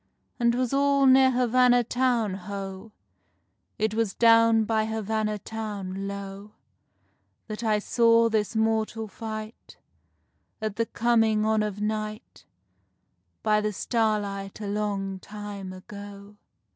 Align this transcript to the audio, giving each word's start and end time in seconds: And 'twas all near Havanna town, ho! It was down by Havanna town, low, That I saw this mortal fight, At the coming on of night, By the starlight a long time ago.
And 0.39 0.53
'twas 0.53 0.73
all 0.73 1.05
near 1.05 1.29
Havanna 1.29 1.83
town, 1.83 2.33
ho! 2.33 2.91
It 3.77 3.93
was 3.93 4.15
down 4.15 4.63
by 4.63 4.85
Havanna 4.87 5.37
town, 5.37 6.07
low, 6.07 6.53
That 7.45 7.63
I 7.63 7.77
saw 7.77 8.27
this 8.27 8.55
mortal 8.55 9.07
fight, 9.07 9.77
At 10.59 10.77
the 10.77 10.87
coming 10.87 11.45
on 11.45 11.61
of 11.61 11.81
night, 11.81 12.45
By 13.43 13.61
the 13.61 13.71
starlight 13.71 14.59
a 14.59 14.65
long 14.65 15.19
time 15.19 15.71
ago. 15.71 16.37